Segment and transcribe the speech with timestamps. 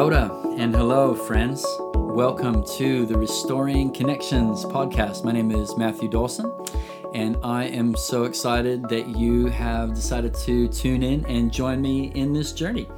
[0.00, 1.62] Ora and hello, friends.
[1.94, 5.24] Welcome to the Restoring Connections podcast.
[5.24, 6.50] My name is Matthew Dawson,
[7.12, 12.12] and I am so excited that you have decided to tune in and join me
[12.14, 12.88] in this journey.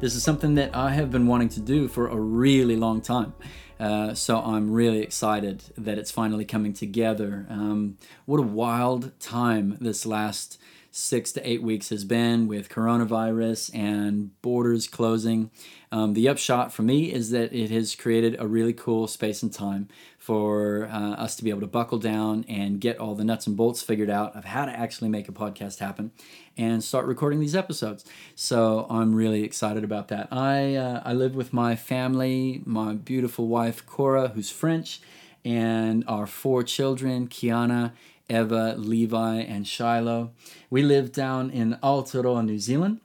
[0.00, 3.32] This is something that I have been wanting to do for a really long time.
[3.80, 7.46] Uh, so I'm really excited that it's finally coming together.
[7.48, 7.96] Um,
[8.26, 14.40] what a wild time this last six to eight weeks has been with coronavirus and
[14.42, 15.50] borders closing.
[15.92, 19.52] Um, the upshot for me is that it has created a really cool space and
[19.52, 23.46] time for uh, us to be able to buckle down and get all the nuts
[23.46, 26.10] and bolts figured out of how to actually make a podcast happen
[26.56, 28.04] and start recording these episodes.
[28.34, 30.28] So I'm really excited about that.
[30.32, 35.00] I uh, I live with my family, my beautiful wife Cora, who's French,
[35.44, 37.92] and our four children, Kiana
[38.30, 40.32] Eva, Levi, and Shiloh.
[40.70, 43.00] We live down in Aotearoa, New Zealand.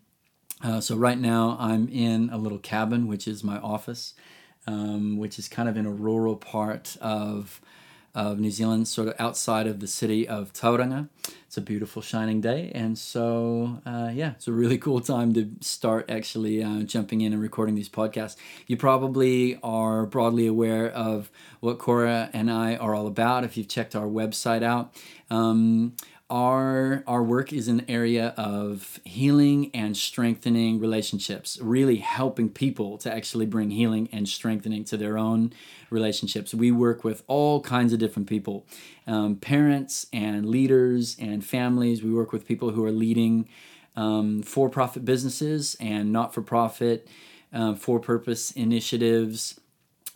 [0.63, 4.13] Uh, so right now I'm in a little cabin, which is my office,
[4.67, 7.59] um, which is kind of in a rural part of
[8.15, 11.09] of New Zealand, sort of outside of the city of Tauranga.
[11.45, 15.51] It's a beautiful, shining day, and so uh, yeah, it's a really cool time to
[15.61, 18.37] start actually uh, jumping in and recording these podcasts.
[18.67, 23.67] You probably are broadly aware of what Cora and I are all about if you've
[23.67, 24.95] checked our website out.
[25.29, 25.95] Um,
[26.29, 33.13] our our work is an area of healing and strengthening relationships really helping people to
[33.13, 35.53] actually bring healing and strengthening to their own
[35.91, 36.53] relationships.
[36.53, 38.65] We work with all kinds of different people
[39.05, 42.01] um, parents and leaders and families.
[42.01, 43.47] We work with people who are leading
[43.95, 47.07] um, for-profit businesses and not-for-profit
[47.53, 49.59] uh, for-purpose initiatives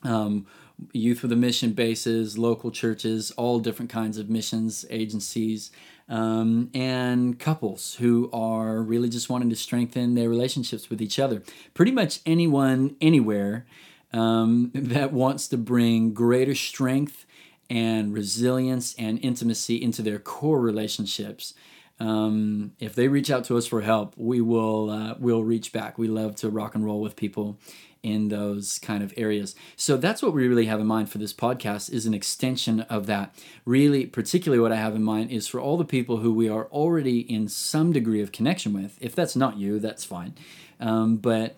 [0.04, 0.48] um,
[0.94, 5.72] youth with a mission bases, local churches, all different kinds of missions agencies,
[6.10, 11.44] um, and couples who are really just wanting to strengthen their relationships with each other.
[11.74, 13.66] Pretty much anyone, anywhere
[14.12, 17.26] um, that wants to bring greater strength
[17.70, 21.54] and resilience and intimacy into their core relationships.
[22.00, 25.98] Um, if they reach out to us for help, we will uh, we'll reach back.
[25.98, 27.58] We love to rock and roll with people
[28.02, 29.56] in those kind of areas.
[29.76, 33.08] So that's what we really have in mind for this podcast is an extension of
[33.08, 33.36] that.
[33.66, 36.68] Really, particularly what I have in mind is for all the people who we are
[36.68, 38.98] already in some degree of connection with.
[39.02, 40.34] If that's not you, that's fine.
[40.80, 41.56] Um, but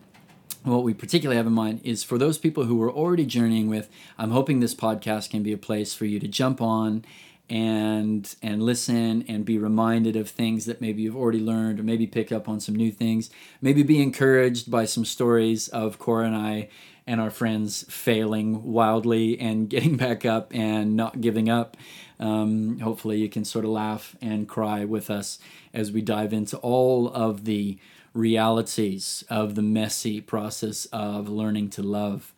[0.64, 3.90] what we particularly have in mind is for those people who we're already journeying with,
[4.18, 7.04] I'm hoping this podcast can be a place for you to jump on
[7.52, 12.08] and and listen and be reminded of things that maybe you've already learned or maybe
[12.08, 13.30] pick up on some new things.
[13.62, 16.70] Maybe be encouraged by some stories of cora and i
[17.06, 21.76] and our friends failing wildly and getting back up and not giving up.
[22.22, 25.38] Um, hopefully you can sort of laugh and cry with us
[25.74, 27.80] as we dive into all of the
[28.14, 32.34] realities of the messy process of learning to love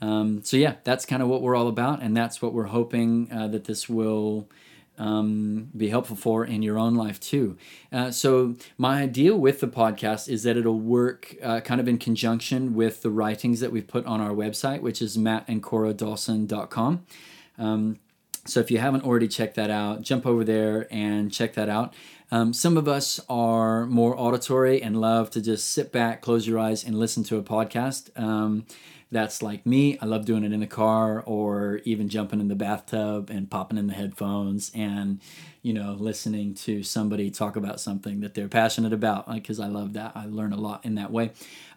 [0.00, 3.28] um, so yeah, that's kind of what we're all about, and that's what we're hoping
[3.32, 4.48] uh, that this will
[4.98, 7.56] um, be helpful for in your own life too.
[7.92, 11.98] Uh, so my idea with the podcast is that it'll work uh, kind of in
[11.98, 17.04] conjunction with the writings that we've put on our website, which is mattandcoradawson.com.
[17.58, 17.98] Um,
[18.46, 21.94] so if you haven't already checked that out, jump over there and check that out.
[22.30, 26.58] Um, some of us are more auditory and love to just sit back, close your
[26.58, 28.10] eyes, and listen to a podcast.
[28.20, 28.66] Um,
[29.14, 29.96] that's like me.
[30.02, 33.78] I love doing it in the car or even jumping in the bathtub and popping
[33.78, 35.20] in the headphones and,
[35.62, 39.92] you know, listening to somebody talk about something that they're passionate about because I love
[39.92, 40.12] that.
[40.16, 41.30] I learn a lot in that way.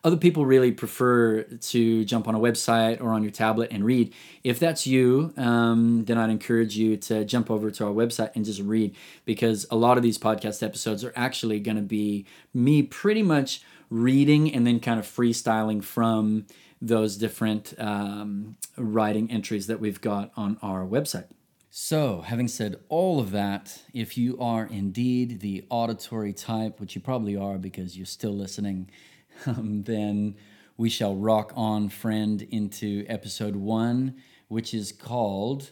[0.04, 4.16] Other people really prefer to jump on a website or on your tablet and read.
[4.44, 8.46] If that's you, um, then I'd encourage you to jump over to our website and
[8.46, 12.82] just read because a lot of these podcast episodes are actually going to be me
[12.82, 16.46] pretty much reading and then kind of freestyling from
[16.82, 21.28] those different um, writing entries that we've got on our website.
[21.70, 27.02] So, having said all of that, if you are indeed the auditory type, which you
[27.02, 28.90] probably are because you're still listening,
[29.46, 30.36] um, then
[30.78, 34.16] we shall rock on, friend, into episode one,
[34.48, 35.72] which is called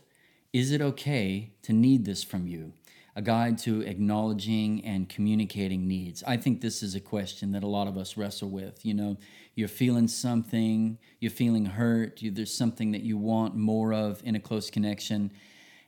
[0.52, 2.74] Is It Okay to Need This From You?
[3.16, 6.24] A guide to acknowledging and communicating needs.
[6.28, 8.86] I think this is a question that a lot of us wrestle with.
[8.86, 9.18] You know,
[9.56, 14.36] you're feeling something, you're feeling hurt, you, there's something that you want more of in
[14.36, 15.32] a close connection.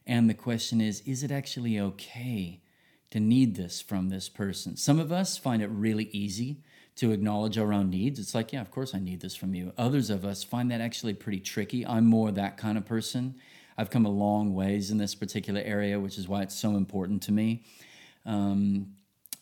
[0.05, 2.61] And the question is, is it actually okay
[3.11, 4.77] to need this from this person?
[4.77, 6.63] Some of us find it really easy
[6.95, 8.19] to acknowledge our own needs.
[8.19, 9.73] It's like, yeah, of course I need this from you.
[9.77, 11.85] Others of us find that actually pretty tricky.
[11.85, 13.35] I'm more that kind of person.
[13.77, 17.21] I've come a long ways in this particular area, which is why it's so important
[17.23, 17.63] to me.
[18.25, 18.95] Um,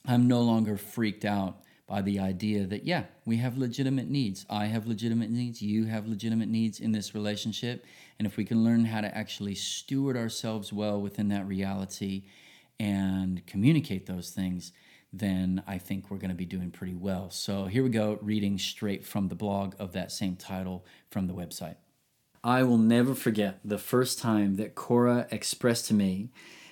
[0.06, 4.46] I'm no longer freaked out by the idea that, yeah, we have legitimate needs.
[4.50, 5.62] I have legitimate needs.
[5.62, 7.86] You have legitimate needs in this relationship.
[8.18, 12.24] And if we can learn how to actually steward ourselves well within that reality
[12.80, 14.72] and communicate those things,
[15.14, 17.30] then I think we're going to be doing pretty well.
[17.30, 21.34] So here we go, reading straight from the blog of that same title from the
[21.34, 21.76] website.
[22.44, 26.30] I will never forget the first time that Cora expressed to me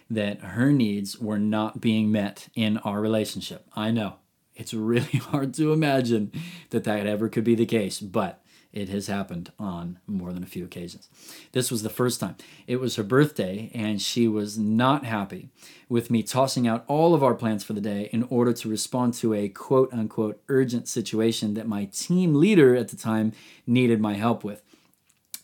[0.10, 3.66] that her needs were not being met in our relationship.
[3.76, 4.18] I know
[4.56, 6.32] it's really hard to imagine
[6.70, 10.48] that that ever could be the case, but it has happened on more than a
[10.48, 11.08] few occasions.
[11.52, 12.36] This was the first time.
[12.66, 15.50] It was her birthday, and she was not happy
[15.88, 19.14] with me tossing out all of our plans for the day in order to respond
[19.16, 23.34] to a quote unquote urgent situation that my team leader at the time
[23.68, 24.64] needed my help with.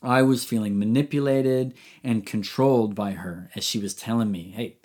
[0.02, 4.78] I was feeling manipulated and controlled by her as she was telling me, hey,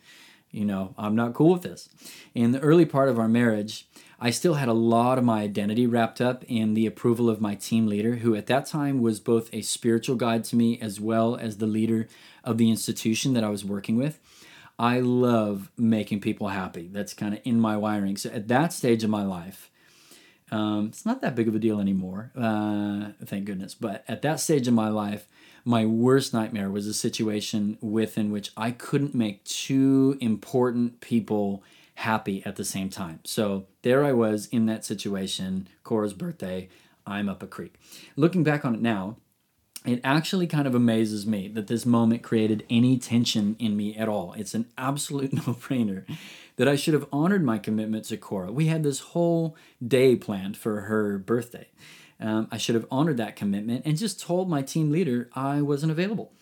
[0.51, 1.89] you know, I'm not cool with this.
[2.35, 3.89] In the early part of our marriage,
[4.25, 7.57] I still had a lot of my identity wrapped up in the approval of my
[7.57, 11.37] team leader, who at that time was both a spiritual guide to me as well
[11.37, 12.09] as the leader
[12.43, 14.19] of the institution that I was working with.
[14.79, 16.89] I love making people happy.
[16.91, 18.17] That's kind of in my wiring.
[18.17, 19.71] So at that stage of my life,
[20.51, 23.75] um, it's not that big of a deal anymore, uh, thank goodness.
[23.75, 25.29] But at that stage of my life,
[25.67, 31.63] my worst nightmare was a situation within which I couldn't make two important people
[31.95, 33.21] happy at the same time.
[33.25, 36.69] So there I was in that situation, Cora's birthday,
[37.07, 37.75] I'm up a creek.
[38.17, 39.17] Looking back on it now,
[39.85, 44.09] it actually kind of amazes me that this moment created any tension in me at
[44.09, 44.33] all.
[44.33, 46.05] It's an absolute no brainer
[46.57, 48.51] that I should have honored my commitment to Cora.
[48.51, 49.57] We had this whole
[49.87, 51.69] day planned for her birthday.
[52.21, 55.93] Um, I should have honored that commitment and just told my team leader I wasn't
[55.93, 56.33] available.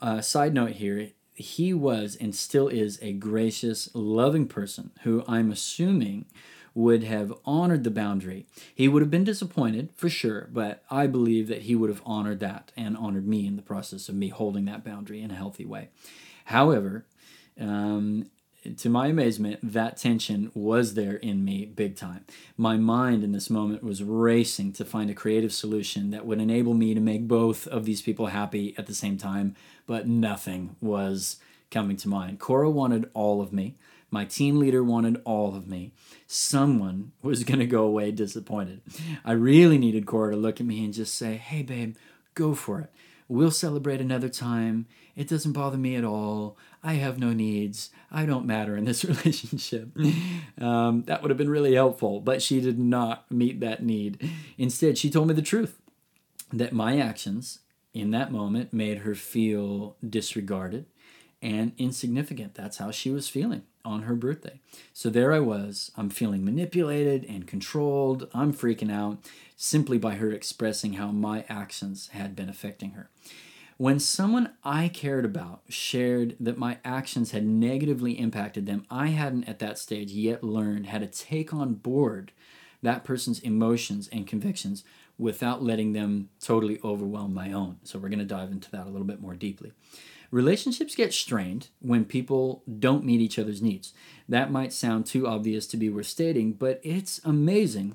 [0.00, 1.10] Uh, side note here
[1.40, 6.26] he was and still is a gracious, loving person who I'm assuming
[6.74, 8.46] would have honored the boundary.
[8.74, 12.40] He would have been disappointed for sure, but I believe that he would have honored
[12.40, 15.64] that and honored me in the process of me holding that boundary in a healthy
[15.64, 15.88] way.
[16.44, 17.06] However,
[17.58, 18.26] um,
[18.76, 22.24] to my amazement, that tension was there in me big time.
[22.56, 26.74] My mind in this moment was racing to find a creative solution that would enable
[26.74, 31.36] me to make both of these people happy at the same time, but nothing was
[31.70, 32.38] coming to mind.
[32.38, 33.76] Cora wanted all of me.
[34.10, 35.92] My team leader wanted all of me.
[36.26, 38.82] Someone was going to go away disappointed.
[39.24, 41.96] I really needed Cora to look at me and just say, hey, babe,
[42.34, 42.90] go for it.
[43.28, 44.86] We'll celebrate another time.
[45.14, 46.56] It doesn't bother me at all.
[46.82, 47.90] I have no needs.
[48.10, 49.88] I don't matter in this relationship.
[50.60, 54.30] Um, that would have been really helpful, but she did not meet that need.
[54.56, 55.80] Instead, she told me the truth
[56.52, 57.60] that my actions
[57.92, 60.86] in that moment made her feel disregarded
[61.42, 62.54] and insignificant.
[62.54, 64.60] That's how she was feeling on her birthday.
[64.92, 65.90] So there I was.
[65.96, 68.28] I'm feeling manipulated and controlled.
[68.34, 69.18] I'm freaking out
[69.56, 73.10] simply by her expressing how my actions had been affecting her.
[73.80, 79.48] When someone I cared about shared that my actions had negatively impacted them, I hadn't
[79.48, 82.32] at that stage yet learned how to take on board
[82.82, 84.84] that person's emotions and convictions
[85.16, 87.78] without letting them totally overwhelm my own.
[87.82, 89.72] So we're going to dive into that a little bit more deeply.
[90.30, 93.94] Relationships get strained when people don't meet each other's needs.
[94.28, 97.94] That might sound too obvious to be worth stating, but it's amazing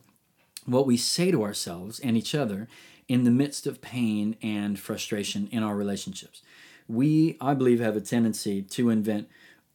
[0.66, 2.68] what we say to ourselves and each other
[3.08, 6.42] in the midst of pain and frustration in our relationships.
[6.88, 9.30] We, I believe, have a tendency to invent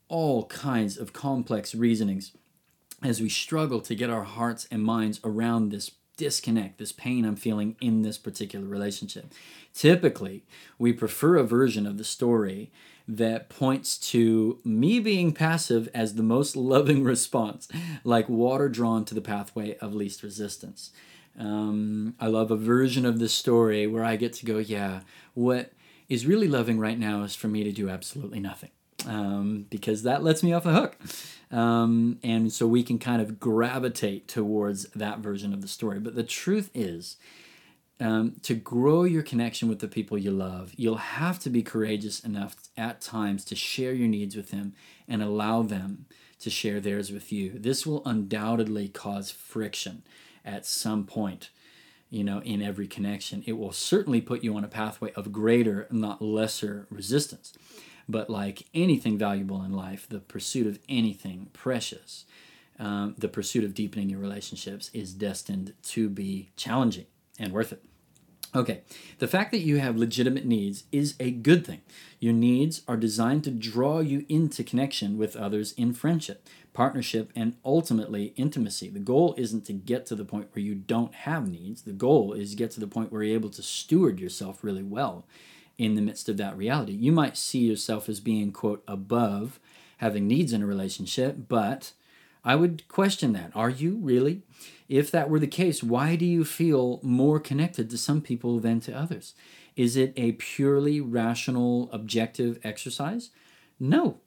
[0.08, 2.32] all kinds of complex reasonings
[3.02, 7.36] as we struggle to get our hearts and minds around this disconnect, this pain I'm
[7.36, 9.32] feeling in this particular relationship.
[9.72, 10.44] Typically,
[10.78, 12.70] we prefer a version of the story
[13.08, 17.68] that points to me being passive as the most loving response,
[18.04, 20.90] like water drawn to the pathway of least resistance.
[21.38, 25.00] Um, I love a version of the story where I get to go, yeah,
[25.34, 25.72] what
[26.08, 28.70] is really loving right now is for me to do absolutely nothing.
[29.06, 30.98] Um, because that lets me off the hook.
[31.50, 35.98] Um, and so we can kind of gravitate towards that version of the story.
[35.98, 37.16] But the truth is,
[37.98, 42.20] um, to grow your connection with the people you love, you'll have to be courageous
[42.20, 44.74] enough at times to share your needs with them
[45.08, 46.06] and allow them
[46.40, 47.52] to share theirs with you.
[47.54, 50.02] This will undoubtedly cause friction
[50.44, 51.50] at some point,
[52.08, 53.42] you know, in every connection.
[53.46, 57.52] It will certainly put you on a pathway of greater, not lesser resistance.
[58.08, 62.24] But like anything valuable in life, the pursuit of anything precious,
[62.78, 67.06] um, the pursuit of deepening your relationships is destined to be challenging
[67.38, 67.84] and worth it.
[68.52, 68.80] Okay,
[69.18, 71.82] the fact that you have legitimate needs is a good thing.
[72.18, 77.56] Your needs are designed to draw you into connection with others in friendship, partnership, and
[77.64, 78.88] ultimately intimacy.
[78.88, 81.82] The goal isn't to get to the point where you don't have needs.
[81.82, 85.26] The goal is get to the point where you're able to steward yourself really well
[85.78, 86.92] in the midst of that reality.
[86.92, 89.58] You might see yourself as being, quote, above
[89.96, 91.92] having needs in a relationship, but
[92.44, 93.50] I would question that.
[93.54, 94.42] Are you really?
[94.88, 98.80] If that were the case, why do you feel more connected to some people than
[98.80, 99.34] to others?
[99.76, 103.30] Is it a purely rational, objective exercise?
[103.78, 104.18] No.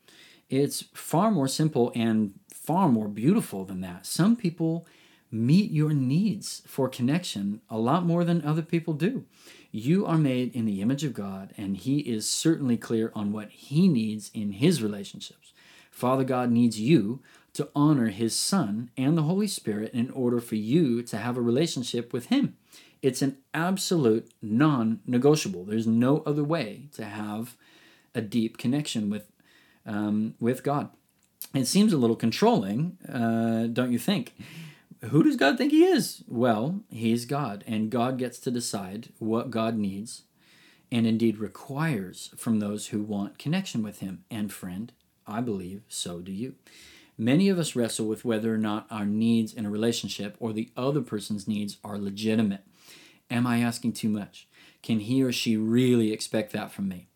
[0.55, 4.05] It's far more simple and far more beautiful than that.
[4.05, 4.85] Some people
[5.31, 9.25] meet your needs for connection a lot more than other people do.
[9.71, 13.49] You are made in the image of God, and He is certainly clear on what
[13.49, 15.53] He needs in His relationships.
[15.89, 17.21] Father God needs you
[17.53, 21.41] to honor his Son and the Holy Spirit in order for you to have a
[21.41, 22.57] relationship with him.
[23.01, 25.63] It's an absolute non negotiable.
[25.63, 27.55] There's no other way to have
[28.15, 29.27] a deep connection with,
[29.85, 30.89] um, with God.
[31.53, 34.35] It seems a little controlling, uh, don't you think?
[35.09, 36.23] Who does God think he is?
[36.27, 40.23] Well, he's God, and God gets to decide what God needs
[40.93, 44.23] and indeed requires from those who want connection with him.
[44.29, 44.91] And friend,
[45.25, 46.53] I believe so do you.
[47.17, 50.69] Many of us wrestle with whether or not our needs in a relationship or the
[50.77, 52.61] other person's needs are legitimate.
[53.29, 54.47] Am I asking too much?
[54.83, 57.07] Can he or she really expect that from me?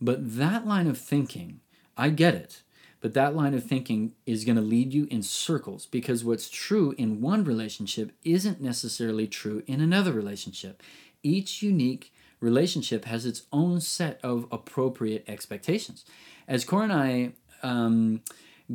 [0.00, 1.60] But that line of thinking,
[2.00, 2.62] I get it,
[3.02, 6.94] but that line of thinking is going to lead you in circles because what's true
[6.96, 10.82] in one relationship isn't necessarily true in another relationship.
[11.22, 16.06] Each unique relationship has its own set of appropriate expectations.
[16.48, 18.22] As Cora and I um,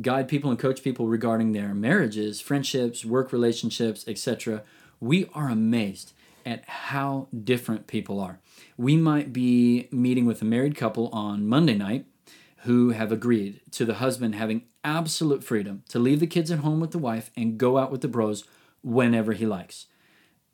[0.00, 4.62] guide people and coach people regarding their marriages, friendships, work relationships, etc.,
[5.00, 6.12] we are amazed
[6.46, 8.38] at how different people are.
[8.76, 12.06] We might be meeting with a married couple on Monday night
[12.66, 16.80] who have agreed to the husband having absolute freedom to leave the kids at home
[16.80, 18.44] with the wife and go out with the bros
[18.82, 19.86] whenever he likes.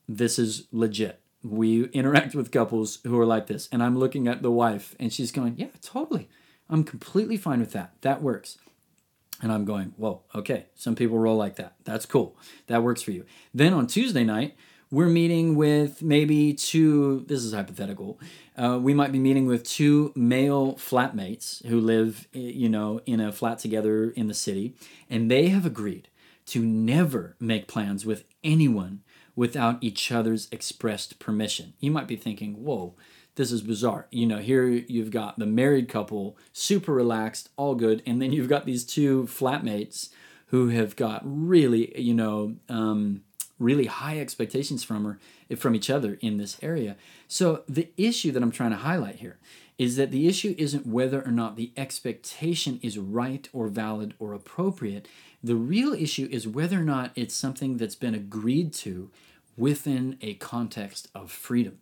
[0.09, 1.21] This is legit.
[1.43, 5.13] We interact with couples who are like this, and I'm looking at the wife and
[5.13, 6.29] she's going, Yeah, totally.
[6.71, 7.95] I'm completely fine with that.
[8.01, 8.59] That works.
[9.43, 10.67] And I'm going, whoa, okay.
[10.77, 11.75] Some people roll like that.
[11.85, 12.37] That's cool.
[12.69, 13.27] That works for you.
[13.53, 14.57] Then on Tuesday night,
[14.93, 18.21] we're meeting with maybe two, this is hypothetical.
[18.57, 23.33] Uh, we might be meeting with two male flatmates who live, you know, in a
[23.33, 24.77] flat together in the city,
[25.09, 26.09] and they have agreed
[26.45, 29.01] to never make plans with anyone
[29.35, 31.73] without each other's expressed permission.
[31.81, 32.95] You might be thinking, whoa,
[33.37, 34.09] this is bizarre.
[34.11, 38.51] You know, here you've got the married couple, super relaxed, all good, and then you've
[38.51, 40.11] got these two flatmates
[40.49, 43.23] who have got really, you know, um,
[43.63, 46.97] really high expectations from her, from each other in this area.
[47.29, 49.39] So the issue that I'm trying to highlight here
[49.79, 54.35] is that the issue isn't whether or not the expectation is right or valid or
[54.35, 55.09] appropriate.
[55.43, 59.11] The real issue is whether or not it's something that's been agreed to
[59.57, 61.79] within a context of freedom.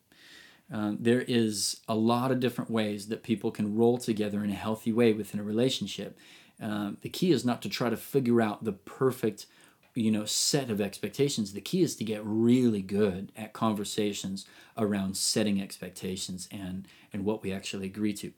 [0.72, 4.54] Um, there is a lot of different ways that people can roll together in a
[4.54, 6.16] healthy way within a relationship.
[6.60, 9.46] Um, the key is not to try to figure out the perfect
[10.00, 15.16] you know set of expectations the key is to get really good at conversations around
[15.16, 18.32] setting expectations and and what we actually agree to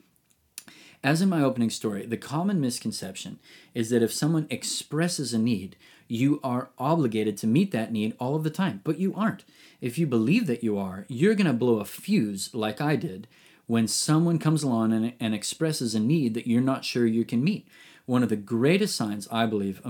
[1.05, 3.39] as in my opening story the common misconception
[3.75, 5.77] is that if someone expresses a need
[6.09, 9.45] you are obligated to meet that need all of the time but you aren't
[9.83, 13.27] if you believe that you are, you're going to blow a fuse like I did
[13.67, 17.43] when someone comes along and, and expresses a need that you're not sure you can
[17.43, 17.67] meet.
[18.07, 19.81] One of the greatest signs, I believe,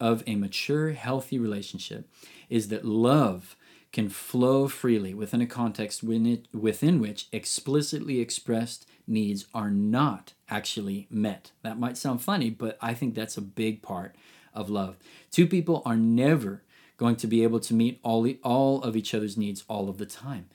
[0.00, 2.08] of, a mature, healthy relationship
[2.48, 3.56] is that love
[3.92, 11.50] can flow freely within a context within which explicitly expressed needs are not actually met.
[11.62, 14.14] That might sound funny, but I think that's a big part
[14.54, 14.96] of love.
[15.30, 16.62] Two people are never
[16.96, 20.06] going to be able to meet all, all of each other's needs all of the
[20.06, 20.48] time.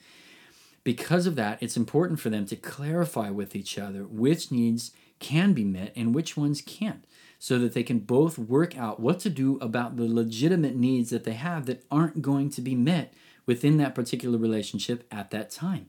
[0.84, 5.52] Because of that, it's important for them to clarify with each other which needs can
[5.52, 7.04] be met and which ones can't,
[7.38, 11.24] so that they can both work out what to do about the legitimate needs that
[11.24, 13.12] they have that aren't going to be met
[13.44, 15.88] within that particular relationship at that time.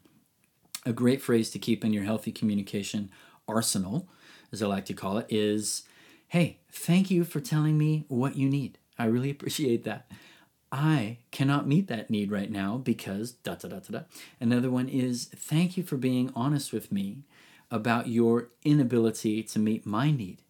[0.86, 3.10] A great phrase to keep in your healthy communication
[3.48, 4.08] arsenal,
[4.52, 5.84] as I like to call it, is
[6.30, 8.78] Hey, thank you for telling me what you need.
[9.00, 10.12] I really appreciate that.
[10.72, 14.02] I cannot meet that need right now because da da da da da.
[14.40, 17.24] Another one is thank you for being honest with me
[17.72, 20.42] about your inability to meet my need.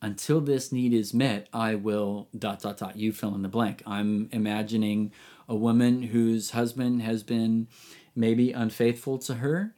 [0.00, 2.96] Until this need is met, I will dot dot dot.
[2.96, 3.82] You fill in the blank.
[3.84, 5.12] I'm imagining
[5.48, 7.66] a woman whose husband has been
[8.14, 9.74] maybe unfaithful to her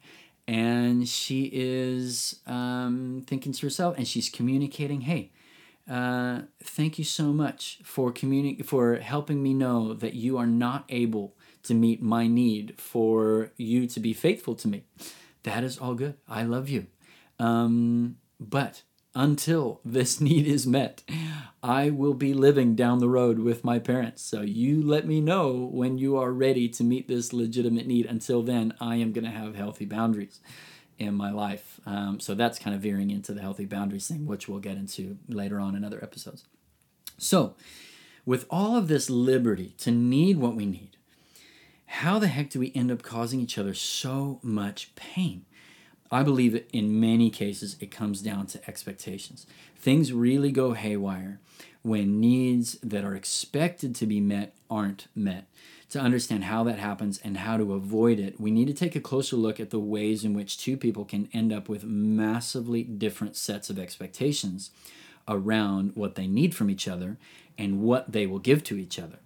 [0.47, 5.31] and she is um, thinking to herself and she's communicating hey
[5.89, 10.85] uh, thank you so much for communi- for helping me know that you are not
[10.89, 14.83] able to meet my need for you to be faithful to me
[15.43, 16.87] that is all good i love you
[17.39, 18.83] um, but
[19.13, 21.03] until this need is met,
[21.63, 24.21] I will be living down the road with my parents.
[24.21, 28.05] So you let me know when you are ready to meet this legitimate need.
[28.05, 30.39] Until then, I am going to have healthy boundaries
[30.97, 31.79] in my life.
[31.85, 35.17] Um, so that's kind of veering into the healthy boundaries thing, which we'll get into
[35.27, 36.45] later on in other episodes.
[37.17, 37.55] So,
[38.23, 40.97] with all of this liberty to need what we need,
[41.91, 45.45] how the heck do we end up causing each other so much pain?
[46.09, 49.45] I believe that in many cases it comes down to expectations.
[49.75, 51.41] Things really go haywire
[51.81, 55.47] when needs that are expected to be met aren't met.
[55.89, 59.01] To understand how that happens and how to avoid it, we need to take a
[59.01, 63.35] closer look at the ways in which two people can end up with massively different
[63.35, 64.71] sets of expectations
[65.27, 67.17] around what they need from each other
[67.57, 69.19] and what they will give to each other.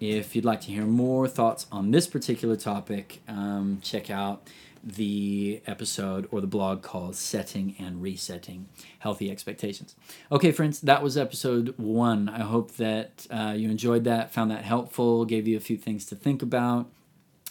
[0.00, 4.48] If you'd like to hear more thoughts on this particular topic, um, check out
[4.84, 9.96] the episode or the blog called Setting and Resetting Healthy Expectations.
[10.30, 12.28] Okay, friends, that was episode one.
[12.28, 16.04] I hope that uh, you enjoyed that, found that helpful, gave you a few things
[16.06, 16.90] to think about.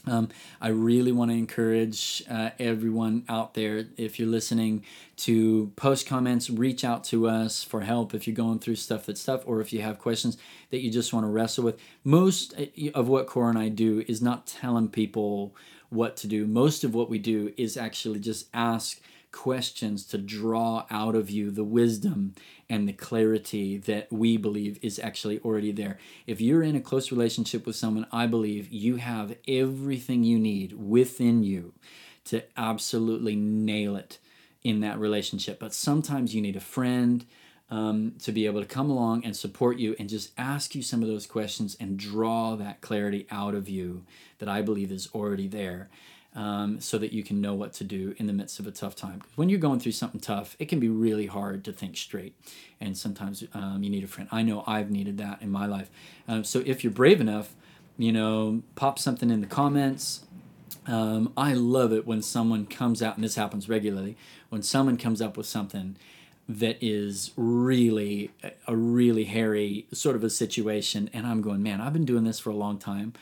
[0.08, 0.30] Um,
[0.62, 4.84] I really want to encourage uh, everyone out there, if you're listening,
[5.18, 9.24] to post comments, reach out to us for help if you're going through stuff that's
[9.24, 10.38] tough, or if you have questions
[10.72, 11.80] that you just want to wrestle with.
[12.04, 15.56] Most uh, of what Cora and I do is not telling people
[15.90, 16.46] what to do.
[16.46, 19.00] Most of what we do is actually just ask
[19.36, 22.34] questions to draw out of you the wisdom
[22.70, 26.00] and the clarity that we believe is actually already there.
[26.26, 30.72] If you're in a close relationship with someone, I believe you have everything you need
[30.74, 31.74] within you
[32.26, 34.20] to absolutely nail it
[34.64, 35.60] in that relationship.
[35.60, 37.26] But sometimes you need a friend
[37.70, 41.02] um, to be able to come along and support you and just ask you some
[41.02, 44.06] of those questions and draw that clarity out of you
[44.40, 45.90] that I believe is already there.
[46.36, 48.94] Um, so that you can know what to do in the midst of a tough
[48.94, 49.22] time.
[49.38, 52.36] When you're going through something tough, it can be really hard to think straight,
[52.82, 54.28] and sometimes um, you need a friend.
[54.34, 55.90] I know I've needed that in my life.
[56.28, 57.56] Um, so if you're brave enough,
[57.98, 60.26] you know, pop something in the comments.
[60.88, 64.18] Um, I love it when someone comes out, and this happens regularly,
[64.50, 65.96] when someone comes up with something
[66.48, 68.32] that is really
[68.68, 72.40] a really hairy sort of a situation and i'm going man i've been doing this
[72.40, 73.14] for a long time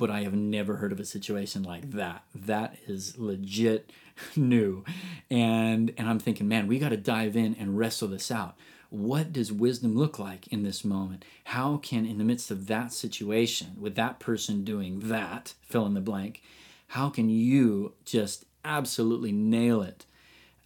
[0.00, 2.24] but i have never heard of a situation like that.
[2.34, 3.92] That is legit
[4.36, 4.84] new.
[5.30, 8.56] And and i'm thinking man we got to dive in and wrestle this out.
[8.88, 11.24] What does wisdom look like in this moment?
[11.44, 15.94] How can in the midst of that situation with that person doing that fill in
[15.94, 16.42] the blank
[16.90, 20.06] how can you just absolutely nail it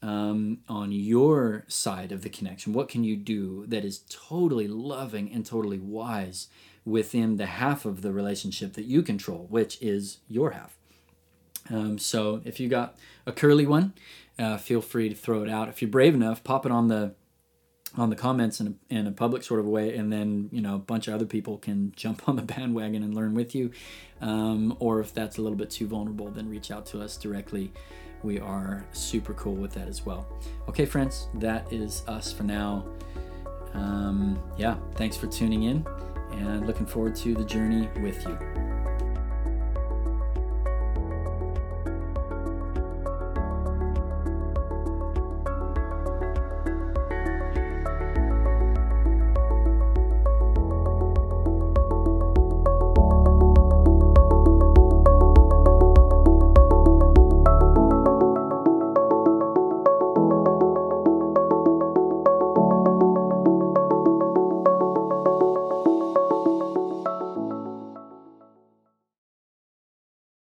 [0.01, 2.73] um, on your side of the connection?
[2.73, 6.49] What can you do that is totally loving and totally wise
[6.85, 10.77] within the half of the relationship that you control, which is your half?
[11.71, 13.95] Um, so if you got a curly one,
[14.39, 15.69] uh, feel free to throw it out.
[15.69, 17.15] If you're brave enough, pop it on the
[17.97, 20.75] on the comments in a, in a public sort of way, and then you know
[20.75, 23.71] a bunch of other people can jump on the bandwagon and learn with you.
[24.21, 27.73] Um, or if that's a little bit too vulnerable, then reach out to us directly
[28.25, 30.27] we are super cool with that as well.
[30.69, 32.87] Okay, friends, that is us for now.
[33.75, 35.85] Um, yeah, thanks for tuning in
[36.35, 38.74] and looking forward to the journey with you.